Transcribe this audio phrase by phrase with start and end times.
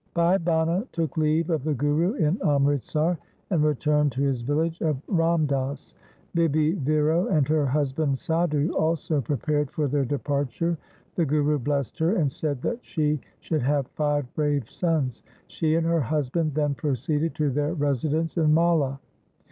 [0.15, 3.19] Bhai Bhana took leave of the Guru in Amritsar
[3.51, 5.93] and returned to his village of Ramdas.
[6.33, 10.75] Bibi Viro and her husband Sadhu also prepared for their departure.
[11.13, 15.21] The Guru blessed her, and said that she should have five brave sons.
[15.45, 18.97] She and her husband then proceeded to their residence in Malha.